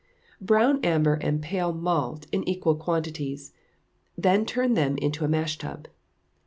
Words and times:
Brown 0.41 0.83
amber 0.83 1.13
and 1.13 1.43
pale 1.43 1.71
malt, 1.71 2.25
in 2.31 2.43
equal 2.49 2.75
quantities; 2.75 3.53
turn 4.47 4.73
them 4.73 4.97
into 4.97 5.19
the 5.19 5.27
mash 5.29 5.59
tub. 5.59 5.87